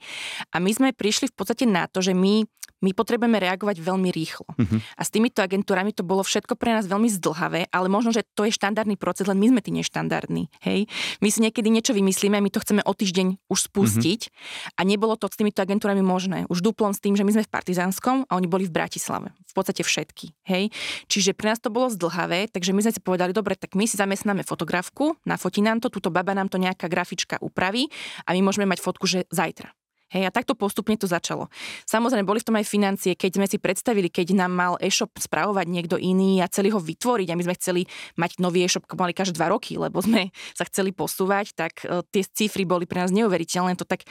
[0.53, 2.47] a my sme prišli v podstate na to, že my
[2.85, 4.45] my potrebujeme reagovať veľmi rýchlo.
[4.53, 4.79] Uh-huh.
[4.95, 8.45] A s týmito agentúrami to bolo všetko pre nás veľmi zdlhavé, ale možno, že to
[8.45, 10.53] je štandardný proces, len my sme tí neštandardní.
[10.61, 10.85] Hej?
[11.25, 14.77] My si niekedy niečo vymyslíme, my to chceme o týždeň už spustiť uh-huh.
[14.77, 16.45] a nebolo to s týmito agentúrami možné.
[16.53, 19.33] Už duplom s tým, že my sme v Partizánskom a oni boli v Bratislave.
[19.49, 20.37] V podstate všetky.
[20.45, 20.69] Hej?
[21.09, 23.97] Čiže pre nás to bolo zdlhavé, takže my sme si povedali, dobre, tak my si
[24.07, 27.90] zamestnáme fotografku, nafotí nám to, túto baba nám to nejaká grafička upraví
[28.23, 29.75] a my môžeme mať fotku, že zajtra.
[30.07, 31.51] Hej, a takto postupne to začalo.
[31.83, 35.66] Samozrejme, boli v tom aj financie, keď sme si predstavili, keď nám mal e-shop spravovať
[35.66, 37.83] niekto iný a celý ho vytvoriť a my sme chceli
[38.14, 42.23] mať nový e-shop mali každé dva roky, lebo sme sa chceli posúvať, tak uh, tie
[42.23, 43.75] cifry boli pre nás neuveriteľné.
[43.83, 44.07] To tak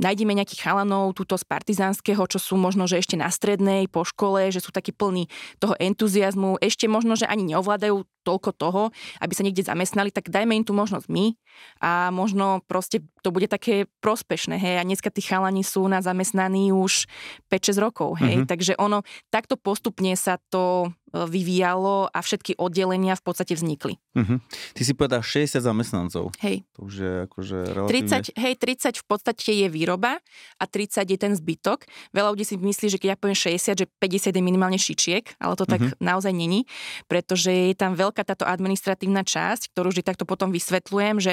[0.00, 4.48] nájdeme nejakých chalanov túto z partizánskeho, čo sú možno, že ešte na strednej, po škole,
[4.48, 5.28] že sú takí plní
[5.60, 8.82] toho entuziasmu, ešte možno, že ani neovládajú toľko toho,
[9.20, 11.36] aby sa niekde zamestnali, tak dajme im tú možnosť my
[11.84, 14.80] a možno proste to bude také prospešné, hej.
[14.80, 17.06] A dneska tí chalani sú na zamestnaní už
[17.52, 18.42] 5-6 rokov, hej.
[18.42, 18.50] Mm-hmm.
[18.50, 24.02] Takže ono, takto postupne sa to vyvíjalo a všetky oddelenia v podstate vznikli.
[24.18, 24.42] Uh-huh.
[24.74, 26.34] Ty si povedal 60 zamestnancov.
[26.42, 26.66] Hej.
[26.74, 28.34] To už je akože relatívne...
[28.34, 30.18] 30, hej, 30 v podstate je výroba
[30.58, 31.86] a 30 je ten zbytok.
[32.10, 35.54] Veľa ľudí si myslí, že keď ja poviem 60, že 50 je minimálne šičiek, ale
[35.54, 35.94] to tak uh-huh.
[36.02, 36.66] naozaj není,
[37.06, 41.32] pretože je tam veľká táto administratívna časť, ktorú vždy takto potom vysvetľujem, že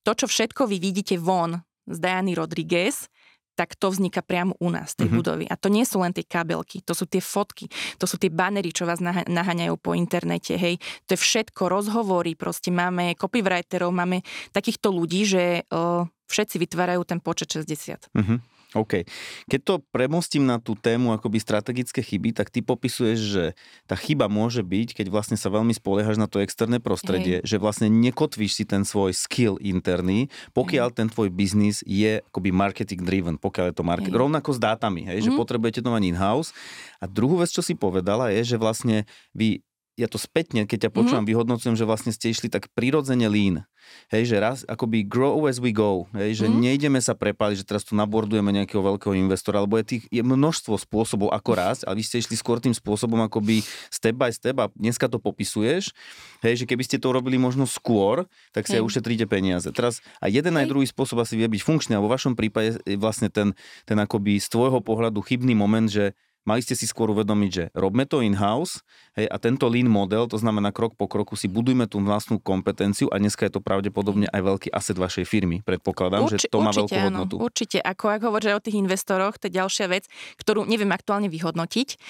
[0.00, 3.10] to, čo všetko vy vidíte von z Diany Rodriguez,
[3.54, 5.18] tak to vzniká priamo u nás, tej mm-hmm.
[5.18, 5.44] budovy.
[5.50, 7.68] A to nie sú len tie kabelky, to sú tie fotky,
[8.00, 10.80] to sú tie banery, čo vás naháňajú po internete, hej.
[11.08, 17.18] To je všetko, rozhovory, proste máme copywriterov, máme takýchto ľudí, že uh, všetci vytvárajú ten
[17.18, 18.10] počet 60.
[18.14, 18.38] Mm-hmm.
[18.74, 19.02] OK.
[19.50, 23.44] Keď to premostím na tú tému akoby strategické chyby, tak ty popisuješ, že
[23.90, 27.50] tá chyba môže byť, keď vlastne sa veľmi spoliehaš na to externé prostredie, Hej.
[27.50, 30.96] že vlastne nekotvíš si ten svoj skill interný, pokiaľ hej.
[31.02, 34.12] ten tvoj biznis je akoby marketing driven, pokiaľ je to market.
[34.14, 34.22] Hej.
[34.22, 35.24] Rovnako s dátami, hej, mm.
[35.26, 35.38] že mhm.
[35.38, 36.54] potrebujete to mať in-house.
[37.02, 39.66] A druhú vec, čo si povedala, je, že vlastne vy
[40.00, 41.32] ja to spätne, keď ťa počúvam, mm-hmm.
[41.36, 43.68] vyhodnocujem, že vlastne ste išli tak prirodzene lean.
[44.10, 46.10] Hej, že raz akoby grow as we go.
[46.16, 46.62] Hej, že mm-hmm.
[46.62, 50.74] nejdeme sa prepáliť, že teraz tu nabordujeme nejakého veľkého investora, lebo je, tých, je množstvo
[50.80, 54.66] spôsobov, ako rásť, ale vy ste išli skôr tým spôsobom akoby step by step a
[54.74, 55.94] dneska to popisuješ.
[56.42, 59.68] Hej, že keby ste to robili možno skôr, tak si aj ušetríte peniaze.
[59.70, 62.96] Teraz a jeden aj druhý spôsob asi vie byť funkčný, a vo vašom prípade je
[62.96, 63.52] vlastne ten,
[63.84, 66.16] ten akoby z tvojho pohľadu chybný moment, že
[66.48, 68.80] Mali ste si skôr uvedomiť, že robme to in-house
[69.12, 73.12] hej, a tento lean model, to znamená krok po kroku si budujme tú vlastnú kompetenciu
[73.12, 75.60] a dneska je to pravdepodobne aj veľký aset vašej firmy.
[75.60, 77.34] Predpokladám, Urči, že to má veľkú áno, hodnotu.
[77.36, 80.08] Určite, ako ak hovoríš o tých investoroch, to je ďalšia vec,
[80.40, 82.00] ktorú neviem aktuálne vyhodnotiť.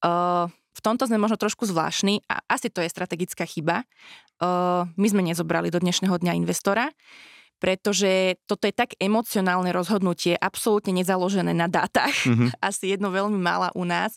[0.00, 3.84] Uh, v tomto sme možno trošku zvláštni a asi to je strategická chyba.
[4.40, 6.88] Uh, my sme nezobrali do dnešného dňa investora
[7.58, 12.58] pretože toto je tak emocionálne rozhodnutie, absolútne nezaložené na dátach, mm-hmm.
[12.68, 14.14] asi jedno veľmi mála u nás.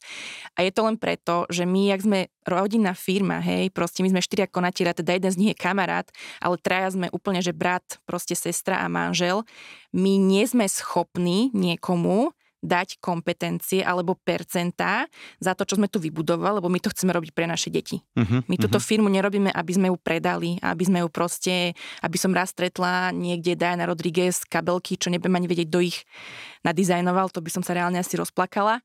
[0.54, 4.22] A je to len preto, že my, jak sme rodinná firma, hej, proste my sme
[4.24, 6.08] štyria konatiera, teda jeden z nich je kamarát,
[6.40, 9.44] ale traja sme úplne, že brat, proste sestra a manžel.
[9.92, 15.06] My nie sme schopní niekomu dať kompetencie alebo percentá
[15.38, 18.02] za to, čo sme tu vybudovali, lebo my to chceme robiť pre naše deti.
[18.18, 18.90] Uh-huh, my túto uh-huh.
[18.90, 23.54] firmu nerobíme, aby sme ju predali, aby sme ju proste, aby som raz stretla niekde
[23.54, 26.02] Diana Rodriguez kabelky, čo nebudem ani vedieť, do ich
[26.66, 28.82] nadizajnoval, to by som sa reálne asi rozplakala.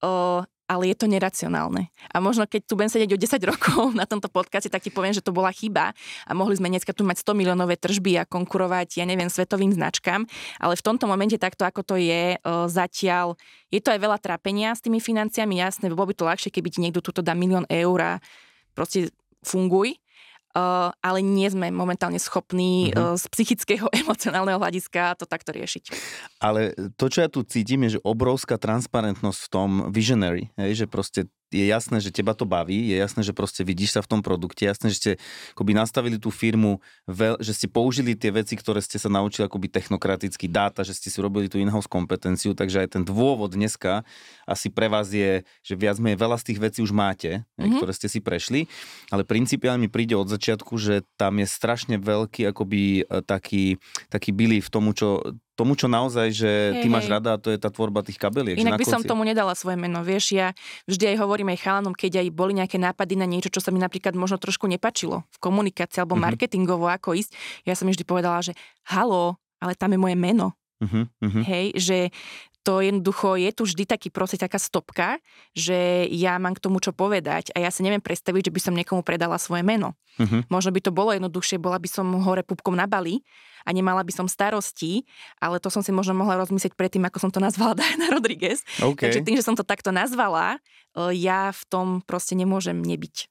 [0.00, 1.90] O, ale je to neracionálne.
[2.10, 5.14] A možno keď tu budem sedieť o 10 rokov na tomto podcaste, tak ti poviem,
[5.14, 5.94] že to bola chyba
[6.26, 10.26] a mohli sme dneska tu mať 100 miliónové tržby a konkurovať, ja neviem, svetovým značkám,
[10.58, 12.38] ale v tomto momente takto, ako to je,
[12.70, 13.38] zatiaľ
[13.70, 16.78] je to aj veľa trápenia s tými financiami, jasné, bolo by to ľahšie, keby ti
[16.82, 18.12] niekto tuto dá milión eur a
[18.74, 19.10] proste
[19.42, 19.94] funguj,
[21.00, 23.20] ale nie sme momentálne schopní mm-hmm.
[23.20, 25.84] z psychického, emocionálneho hľadiska to takto riešiť.
[26.40, 30.86] Ale to, čo ja tu cítim, je, že obrovská transparentnosť v tom visionary, hej, že
[30.88, 34.20] proste je jasné, že teba to baví, je jasné, že proste vidíš sa v tom
[34.20, 35.12] produkte, jasné, že ste
[35.54, 39.70] akoby nastavili tú firmu, veľ, že ste použili tie veci, ktoré ste sa naučili akoby
[39.70, 44.02] technokraticky, dáta, že ste si robili tú in-house kompetenciu, takže aj ten dôvod dneska
[44.42, 47.78] asi pre vás je, že viac menej veľa z tých vecí už máte, mm-hmm.
[47.78, 48.66] ktoré ste si prešli,
[49.14, 53.78] ale principiálne mi príde od začiatku, že tam je strašne veľký akoby e, taký,
[54.10, 55.22] taký belief v tomu, čo
[55.56, 58.60] tomu, čo naozaj, že hey, ty máš rada, to je tá tvorba tých kabeliek.
[58.60, 58.92] Inak by konci...
[58.92, 60.52] som tomu nedala svoje meno, vieš, ja
[60.84, 63.80] vždy aj hovorím aj chalanom, keď aj boli nejaké nápady na niečo, čo sa mi
[63.80, 66.28] napríklad možno trošku nepačilo v komunikácii alebo mm-hmm.
[66.28, 67.32] marketingovo, ako ísť,
[67.64, 68.52] ja som vždy povedala, že
[68.84, 70.52] halo, ale tam je moje meno.
[70.76, 71.42] Uh-huh, uh-huh.
[71.48, 71.98] Hej, že
[72.66, 75.22] to jednoducho je tu vždy taký proste taká stopka,
[75.54, 78.74] že ja mám k tomu čo povedať a ja si neviem predstaviť, že by som
[78.74, 79.94] niekomu predala svoje meno.
[80.18, 80.42] Uh-huh.
[80.50, 83.22] Možno by to bolo jednoduchšie, bola by som hore pupkom na Bali
[83.62, 85.06] a nemala by som starosti,
[85.38, 88.66] ale to som si možno mohla rozmyslieť predtým, ako som to nazvala Diana Rodriguez.
[88.82, 89.14] Okay.
[89.14, 90.58] Takže tým, že som to takto nazvala,
[90.98, 93.30] e, ja v tom proste nemôžem nebyť.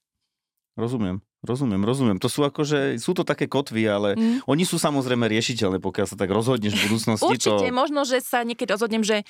[0.79, 1.19] Rozumiem.
[1.45, 2.17] Rozumiem, rozumiem.
[2.17, 4.49] To sú akože, sú to také kotvy, ale mm.
[4.49, 7.29] oni sú samozrejme riešiteľné, pokiaľ sa tak rozhodneš v budúcnosti.
[7.29, 7.73] Určite, to...
[7.73, 9.21] možno, že sa niekedy rozhodnem, že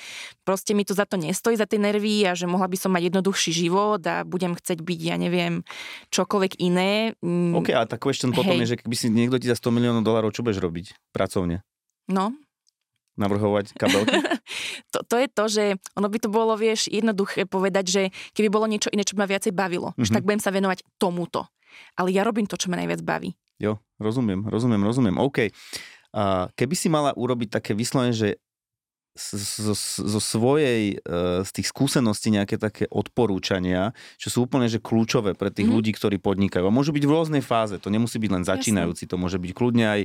[0.47, 3.11] proste mi to za to nestojí, za tie nervy a že mohla by som mať
[3.11, 5.61] jednoduchší život a budem chcieť byť, ja neviem,
[6.09, 7.13] čokoľvek iné.
[7.19, 7.59] Mm.
[7.59, 8.37] OK, a tá question Hej.
[8.39, 11.61] potom je, že keby si niekto ti za 100 miliónov dolárov, čo budeš robiť pracovne?
[12.07, 12.31] No,
[13.15, 14.15] navrhovať kabelky?
[14.93, 15.63] to, to je to, že
[15.95, 18.01] ono by to bolo, vieš, jednoduché povedať, že
[18.35, 20.05] keby bolo niečo iné, čo by ma viacej bavilo, mm-hmm.
[20.05, 21.47] že tak budem sa venovať tomuto
[21.95, 23.35] ale ja robím to, čo ma najviac baví.
[23.59, 25.15] Jo, rozumiem, rozumiem, rozumiem.
[25.19, 25.51] OK.
[26.15, 28.39] A keby si mala urobiť také vyslovene, že
[29.15, 29.71] zo,
[30.03, 31.07] zo svojej, e,
[31.47, 35.75] z tých skúseností nejaké také odporúčania, čo sú úplne že kľúčové pre tých mm.
[35.75, 36.67] ľudí, ktorí podnikajú.
[36.67, 39.87] A môžu byť v rôznej fáze, to nemusí byť len začínajúci, to môže byť kľudne
[39.87, 40.01] aj,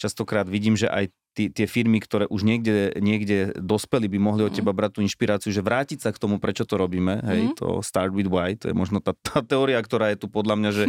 [0.00, 4.54] častokrát vidím, že aj tí, tie firmy, ktoré už niekde, niekde dospeli, by mohli od
[4.54, 7.54] teba brať tú inšpiráciu, že vrátiť sa k tomu, prečo to robíme, hej, mm.
[7.58, 10.70] to start with why, to je možno tá, tá teória, ktorá je tu podľa mňa,
[10.70, 10.84] že,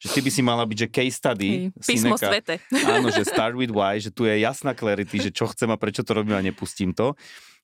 [0.00, 1.50] že ty by si mala byť, že case study.
[1.76, 2.54] Písmo Sineka, svete.
[2.88, 6.00] Áno, že start with why, že tu je jasná clarity, že čo chcem a prečo
[6.00, 7.12] to robím a nepustím to.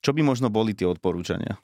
[0.05, 1.57] Čo by možno boli tie odporúčania?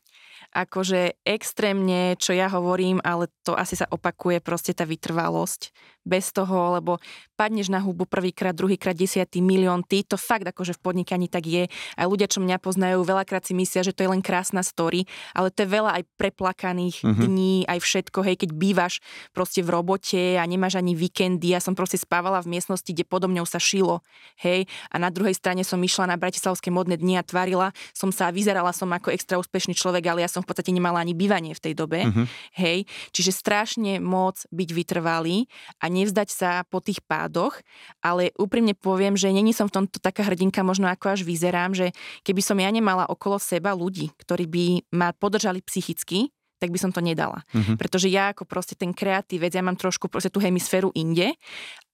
[0.53, 6.79] Akože extrémne, čo ja hovorím, ale to asi sa opakuje proste tá vytrvalosť bez toho,
[6.79, 6.99] lebo
[7.39, 11.71] padneš na hubu prvýkrát, druhýkrát, desiatý milión, ty to fakt akože v podnikaní tak je.
[11.95, 15.55] Aj ľudia, čo mňa poznajú, veľakrát si myslia, že to je len krásna story, ale
[15.55, 17.23] to je veľa aj preplakaných mm-hmm.
[17.23, 18.99] dní, aj všetko, hej, keď bývaš
[19.31, 23.31] proste v robote a nemáš ani víkendy, ja som proste spávala v miestnosti, kde podo
[23.31, 24.03] mňou sa šilo,
[24.43, 28.29] hej, a na druhej strane som išla na Bratislavské modné dni a tvarila som sa
[28.29, 31.55] a vyzerala som ako extra úspešný človek, ale ja som v podstate nemala ani bývanie
[31.55, 32.27] v tej dobe, mm-hmm.
[32.59, 35.47] hej, čiže strašne moc byť vytrvalý
[35.79, 37.57] a nevzdať sa po tých pádoch,
[38.03, 41.95] ale úprimne poviem, že není som v tomto taká hrdinka, možno ako až vyzerám, že
[42.27, 46.29] keby som ja nemala okolo seba ľudí, ktorí by ma podržali psychicky,
[46.63, 47.43] tak by som to nedala.
[47.51, 47.75] Mm-hmm.
[47.75, 51.35] Pretože ja ako proste ten kreatívec, ja mám trošku proste tú hemisféru inde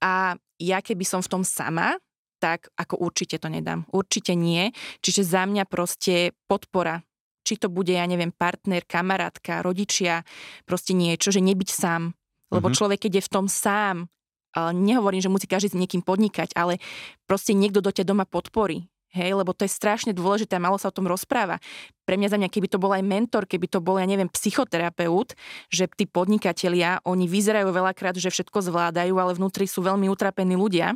[0.04, 1.96] a ja keby som v tom sama,
[2.38, 3.88] tak ako určite to nedám.
[3.90, 4.70] Určite nie.
[5.02, 7.02] Čiže za mňa proste podpora
[7.48, 10.28] či to bude, ja neviem, partner, kamarátka, rodičia,
[10.68, 12.12] proste niečo, že nebyť sám,
[12.52, 12.76] lebo mm-hmm.
[12.76, 14.12] človek, keď je v tom sám,
[14.58, 16.76] nehovorím, že musí každý s niekým podnikať, ale
[17.24, 18.92] proste niekto do ťa doma podporí.
[19.08, 21.64] Hej, lebo to je strašne dôležité a malo sa o tom rozpráva.
[22.04, 25.32] Pre mňa za mňa, keby to bol aj mentor, keby to bol, ja neviem, psychoterapeut,
[25.72, 30.92] že tí podnikatelia, oni vyzerajú veľakrát, že všetko zvládajú, ale vnútri sú veľmi utrapení ľudia.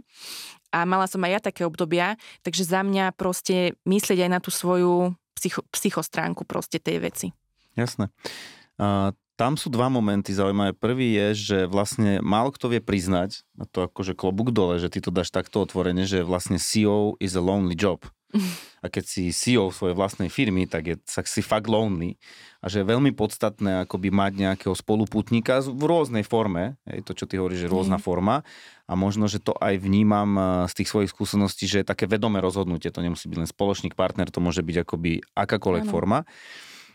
[0.76, 4.52] A mala som aj ja také obdobia, takže za mňa proste myslieť aj na tú
[4.52, 7.26] svoju psycho, psychostránku proste tej veci.
[7.74, 8.14] Jasné.
[8.78, 10.70] Uh, tam sú dva momenty zaujímavé.
[10.70, 15.02] Prvý je, že vlastne málo kto vie priznať, a to akože klobúk dole, že ty
[15.02, 18.06] to dáš takto otvorene, že vlastne CEO is a lonely job.
[18.82, 22.16] A keď si CEO svojej vlastnej firmy, tak je, tak si fakt lonely.
[22.64, 26.80] A že je veľmi podstatné akoby mať nejakého spoluputníka v rôznej forme.
[26.88, 28.04] Hej, to, čo ty hovoríš, že rôzna mm.
[28.04, 28.42] forma.
[28.88, 32.42] A možno, že to aj vnímam eh, z tých svojich skúseností, že je také vedomé
[32.42, 32.90] rozhodnutie.
[32.90, 35.92] To nemusí byť len spoločník, partner, to môže byť akoby akákoľvek ano.
[35.92, 36.18] forma.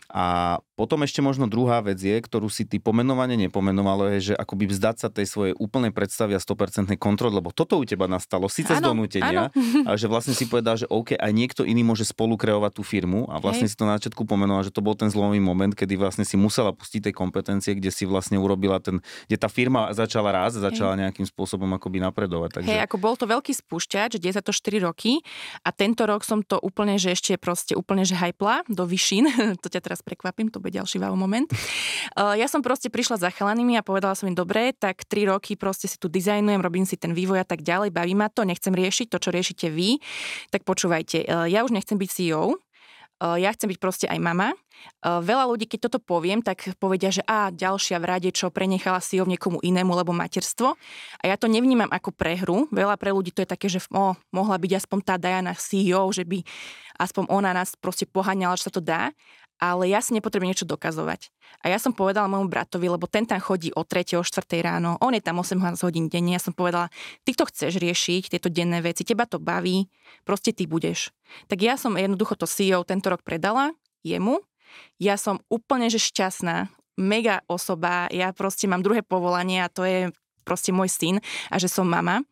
[0.08, 4.70] A potom ešte možno druhá vec je, ktorú si ty pomenovane nepomenovalo, je, že akoby
[4.70, 8.78] vzdať sa tej svojej úplnej predstavy a 100% kontroly, lebo toto u teba nastalo, síce
[8.78, 9.50] z donútenia,
[9.82, 13.26] ale že vlastne si povedal, že OK, aj niekto iný môže spolu kreovať tú firmu
[13.26, 13.74] a vlastne Hej.
[13.74, 16.70] si to na začiatku pomenoval, že to bol ten zlomový moment, kedy vlastne si musela
[16.70, 21.10] pustiť tej kompetencie, kde si vlastne urobila ten, kde tá firma začala raz, začala Hej.
[21.10, 22.62] nejakým spôsobom akoby napredovať.
[22.62, 22.70] Takže...
[22.70, 25.26] Hej, ako bol to veľký spúšťač, že deje za to 4 roky
[25.66, 29.26] a tento rok som to úplne, že ešte proste úplne, že hypla do vyšín,
[29.62, 31.48] to ťa teraz prekvapím, to bude ďalší wow moment.
[32.12, 35.56] Uh, ja som proste prišla za chalanými a povedala som im, dobre, tak tri roky
[35.56, 38.76] proste si tu dizajnujem, robím si ten vývoj a tak ďalej, baví ma to, nechcem
[38.76, 39.96] riešiť to, čo riešite vy,
[40.52, 44.52] tak počúvajte, uh, ja už nechcem byť CEO, uh, ja chcem byť proste aj mama.
[45.02, 49.26] Veľa ľudí, keď toto poviem, tak povedia, že a ďalšia v rade, čo prenechala CEO
[49.26, 50.78] niekomu inému, lebo materstvo.
[51.18, 52.70] A ja to nevnímam ako prehru.
[52.70, 56.22] Veľa pre ľudí to je také, že o, mohla byť aspoň tá Diana CEO, že
[56.22, 56.46] by
[57.02, 59.10] aspoň ona nás proste poháňala, že sa to dá
[59.58, 61.30] ale ja si nepotrebujem niečo dokazovať.
[61.62, 64.18] A ja som povedala môjmu bratovi, lebo ten tam chodí o 3.
[64.18, 64.46] o 4.
[64.62, 66.90] ráno, on je tam 8 hodín denne, ja som povedala,
[67.26, 69.90] ty to chceš riešiť, tieto denné veci, teba to baví,
[70.22, 71.10] proste ty budeš.
[71.50, 73.74] Tak ja som jednoducho to CEO tento rok predala
[74.06, 74.40] jemu,
[75.02, 80.10] ja som úplne že šťastná, mega osoba, ja proste mám druhé povolanie a to je
[80.42, 81.16] proste môj syn
[81.48, 82.26] a že som mama.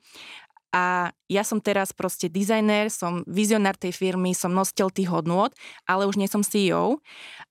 [0.76, 5.48] A ja som teraz proste dizajner, som vizionár tej firmy, som nositeľ tých hodnôt,
[5.88, 7.00] ale už nie som CEO.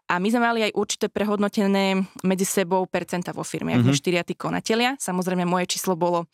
[0.05, 3.89] A my sme mali aj určité prehodnotené medzi sebou percenta vo firme, mm-hmm.
[3.89, 4.93] ako štyria tí konatelia.
[5.01, 6.29] Samozrejme, moje číslo bolo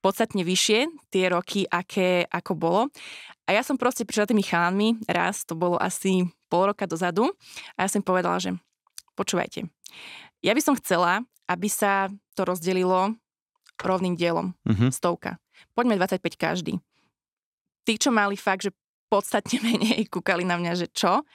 [0.00, 2.82] podstatne vyššie tie roky, aké, ako bolo.
[3.44, 7.28] A ja som proste prišla tými chánmi, raz, to bolo asi pol roka dozadu,
[7.76, 8.56] a ja som povedala, že
[9.12, 9.68] počúvajte,
[10.40, 13.12] ja by som chcela, aby sa to rozdelilo
[13.76, 14.88] rovným dielom, mm-hmm.
[14.88, 15.36] stovka
[15.74, 16.72] poďme 25 každý.
[17.84, 18.72] Tí, čo mali fakt, že
[19.10, 21.26] podstatne menej kúkali na mňa, že čo.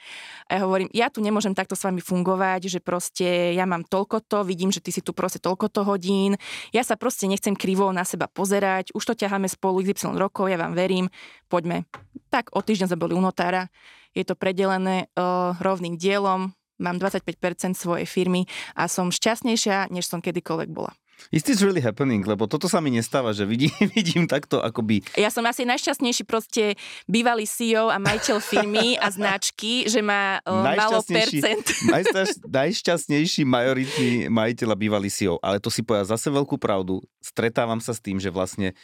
[0.48, 4.24] A ja hovorím, ja tu nemôžem takto s vami fungovať, že proste ja mám toľko
[4.24, 6.40] to, vidím, že ty si tu proste toľko to hodín,
[6.72, 10.56] ja sa proste nechcem krivo na seba pozerať, už to ťaháme spolu XY rokov, ja
[10.56, 11.12] vám verím,
[11.52, 11.84] poďme.
[12.32, 13.68] Tak o týždeň sme boli u notára,
[14.16, 20.24] je to predelené uh, rovným dielom, mám 25% svojej firmy a som šťastnejšia, než som
[20.24, 20.96] kedykoľvek bola.
[21.34, 22.22] Is this really happening?
[22.22, 25.02] Lebo toto sa mi nestáva, že vidím, vidím takto akoby...
[25.18, 26.78] Ja som asi najšťastnejší proste
[27.10, 31.66] bývalý CEO a majiteľ firmy a značky, že má malo percent.
[32.46, 35.42] najšťastnejší majoritný majiteľ a bývalý CEO.
[35.42, 37.02] Ale to si povedal zase veľkú pravdu.
[37.18, 38.76] Stretávam sa s tým, že vlastne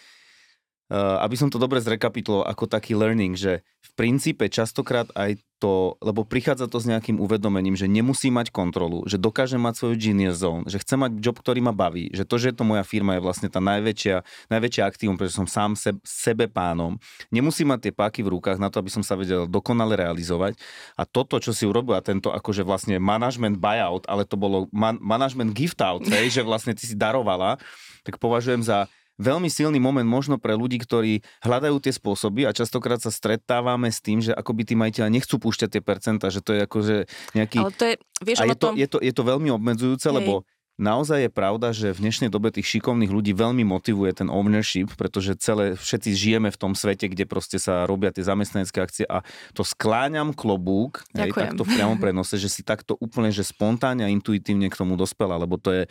[0.92, 6.26] aby som to dobre zrekapituloval ako taký learning, že v princípe častokrát aj to, lebo
[6.26, 10.66] prichádza to s nejakým uvedomením, že nemusí mať kontrolu, že dokáže mať svoju genius zone,
[10.66, 13.22] že chce mať job, ktorý ma baví, že to, že je to moja firma je
[13.22, 16.98] vlastne tá najväčšia, najväčšia aktívum, pretože som sám sebe, sebe pánom.
[17.30, 20.58] Nemusí mať tie páky v rukách na to, aby som sa vedel dokonale realizovať.
[20.98, 24.98] A toto, čo si urobil, a tento akože vlastne management buyout, ale to bolo man,
[24.98, 27.56] management gift out, že vlastne ty si darovala,
[28.02, 33.00] tak považujem za veľmi silný moment možno pre ľudí, ktorí hľadajú tie spôsoby a častokrát
[33.02, 36.60] sa stretávame s tým, že akoby tí majiteľa nechcú púšťať tie percentá, že to je
[36.64, 36.96] akože
[37.36, 37.58] nejaký...
[37.60, 37.94] Ale to je,
[38.24, 38.74] vieš, a je to, tom...
[38.78, 40.16] je, to, je to veľmi obmedzujúce, Hej.
[40.16, 40.46] lebo
[40.82, 45.38] naozaj je pravda, že v dnešnej dobe tých šikovných ľudí veľmi motivuje ten ownership, pretože
[45.38, 49.22] celé, všetci žijeme v tom svete, kde proste sa robia tie zamestnanecké akcie a
[49.54, 54.10] to skláňam klobúk, aj takto v priamom prenose, že si takto úplne, že spontánne a
[54.10, 55.82] intuitívne k tomu dospela, lebo to je,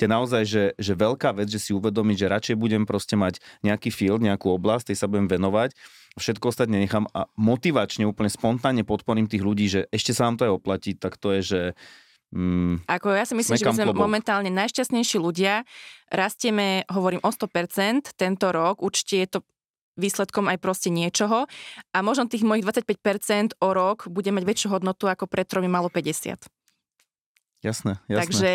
[0.00, 3.44] to je naozaj, že, že veľká vec, že si uvedomiť, že radšej budem proste mať
[3.60, 5.76] nejaký field, nejakú oblasť, tej sa budem venovať,
[6.16, 10.46] všetko ostatne nechám a motivačne, úplne spontánne podporím tých ľudí, že ešte sa vám to
[10.48, 11.60] aj oplatí, tak to je, že
[12.30, 14.06] Mm, Ako ja si myslím, že my sme klobok.
[14.06, 15.66] momentálne najšťastnejší ľudia.
[16.14, 18.86] Rastieme, hovorím, o 100% tento rok.
[18.86, 19.38] Určite je to
[19.98, 21.50] výsledkom aj proste niečoho.
[21.90, 25.90] A možno tých mojich 25% o rok bude mať väčšiu hodnotu ako pred tromi malo
[25.90, 26.46] 50.
[27.60, 28.20] Jasné, jasné.
[28.24, 28.52] Takže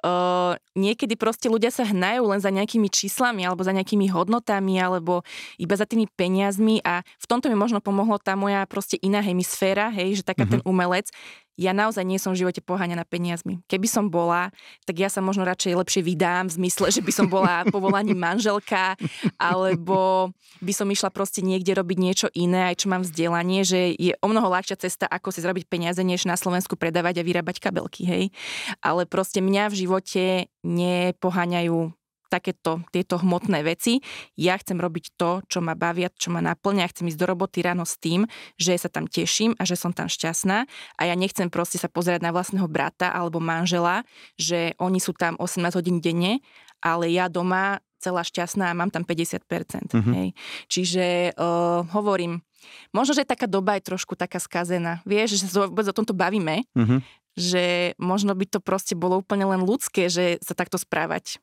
[0.00, 5.20] uh, niekedy proste ľudia sa hnajú len za nejakými číslami alebo za nejakými hodnotami alebo
[5.60, 9.92] iba za tými peniazmi a v tomto mi možno pomohlo tá moja proste iná hemisféra,
[9.92, 10.64] hej, že taká mm-hmm.
[10.64, 11.12] ten umelec
[11.58, 13.60] ja naozaj nie som v živote poháňaná peniazmi.
[13.66, 14.54] Keby som bola,
[14.86, 18.96] tak ja sa možno radšej lepšie vydám v zmysle, že by som bola povolaním manželka,
[19.36, 20.30] alebo
[20.64, 24.26] by som išla proste niekde robiť niečo iné, aj čo mám vzdelanie, že je o
[24.26, 28.24] mnoho ľahšia cesta, ako si zrobiť peniaze, než na Slovensku predávať a vyrábať kabelky, hej.
[28.80, 30.24] Ale proste mňa v živote
[30.64, 31.99] nepoháňajú
[32.30, 33.98] takéto tieto hmotné veci.
[34.38, 36.86] Ja chcem robiť to, čo ma bavia, čo ma naplňa.
[36.94, 40.06] Chcem ísť do roboty ráno s tým, že sa tam teším a že som tam
[40.06, 40.64] šťastná.
[40.96, 44.06] A ja nechcem proste sa pozerať na vlastného brata alebo manžela,
[44.38, 46.38] že oni sú tam 18 hodín denne,
[46.78, 49.92] ale ja doma celá šťastná a mám tam 50%.
[49.92, 50.14] Mm-hmm.
[50.16, 50.28] Hej.
[50.72, 51.04] Čiže
[51.36, 52.40] uh, hovorím,
[52.96, 55.04] možno, že taká doba je trošku taká skazená.
[55.04, 57.00] Vieš, že sa vôbec o tomto bavíme, mm-hmm.
[57.36, 61.38] že možno by to proste bolo úplne len ľudské, že sa takto správať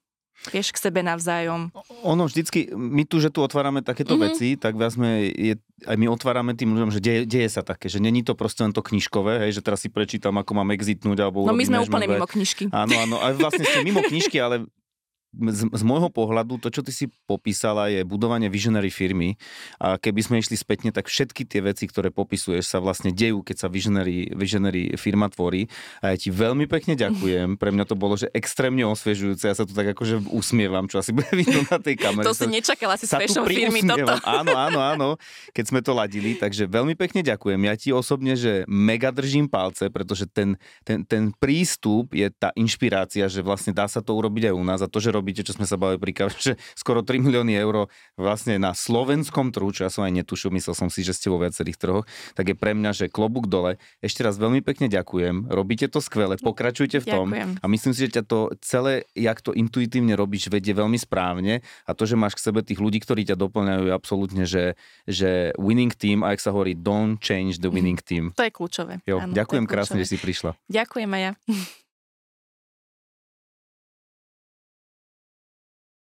[0.52, 1.74] vieš, k sebe navzájom.
[2.06, 4.28] Ono vždycky, my tu, že tu otvárame takéto mm-hmm.
[4.32, 7.90] veci, tak viac sme, je, aj my otvárame tým ľuďom, že deje, deje sa také,
[7.90, 11.18] že není to proste len to knižkové, hej, že teraz si prečítam, ako mám exitnúť,
[11.26, 12.70] alebo No my sme úplne mimo knižky.
[12.70, 14.70] Áno, áno, aj vlastne ste mimo knižky, ale
[15.38, 19.38] z, z môjho pohľadu to, čo ty si popísala, je budovanie visionary firmy.
[19.78, 23.56] A keby sme išli spätne, tak všetky tie veci, ktoré popisuješ, sa vlastne dejú, keď
[23.56, 25.70] sa visionary, visionary firma tvorí.
[26.02, 27.56] A ja ti veľmi pekne ďakujem.
[27.62, 29.48] Pre mňa to bolo, že extrémne osviežujúce.
[29.48, 32.26] Ja sa tu tak akože usmievam, čo asi bude vidno na tej kamere.
[32.26, 34.18] To si nečakala si s fashion firmy toto.
[34.26, 35.08] Áno, áno, áno,
[35.54, 36.36] keď sme to ladili.
[36.36, 37.60] Takže veľmi pekne ďakujem.
[37.64, 43.28] Ja ti osobne, že mega držím palce, pretože ten, ten, ten prístup je tá inšpirácia,
[43.30, 45.60] že vlastne dá sa to urobiť aj u nás a to, že robí robíte, čo
[45.60, 49.84] sme sa bavili pri kave, že skoro 3 milióny eur vlastne na slovenskom trhu, čo
[49.84, 52.72] ja som aj netušil, myslel som si, že ste vo viacerých trhoch, tak je pre
[52.72, 53.76] mňa, že klobúk dole.
[54.00, 57.50] Ešte raz veľmi pekne ďakujem, robíte to skvele, pokračujte v tom ďakujem.
[57.60, 61.92] a myslím si, že ťa to celé, jak to intuitívne robíš, vedie veľmi správne a
[61.92, 65.92] to, že máš k sebe tých ľudí, ktorí ťa doplňajú, je absolútne, že, že winning
[65.92, 68.32] team, a ak sa hovorí, don't change the winning team.
[68.40, 69.04] To je kľúčové.
[69.04, 70.56] Jo, Áno, ďakujem krásne, že si prišla.
[70.72, 71.34] Ďakujem aj ja.